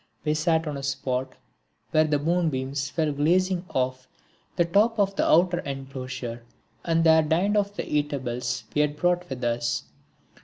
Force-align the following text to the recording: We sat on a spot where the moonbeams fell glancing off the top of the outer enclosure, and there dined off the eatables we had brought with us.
We 0.25 0.33
sat 0.33 0.65
on 0.65 0.77
a 0.77 0.81
spot 0.81 1.33
where 1.91 2.05
the 2.05 2.17
moonbeams 2.17 2.89
fell 2.89 3.11
glancing 3.11 3.65
off 3.69 4.07
the 4.55 4.65
top 4.65 4.97
of 4.97 5.15
the 5.15 5.23
outer 5.23 5.59
enclosure, 5.59 6.43
and 6.83 7.03
there 7.03 7.21
dined 7.21 7.55
off 7.55 7.75
the 7.75 7.87
eatables 7.87 8.63
we 8.73 8.81
had 8.81 8.95
brought 8.97 9.29
with 9.29 9.43
us. 9.43 9.83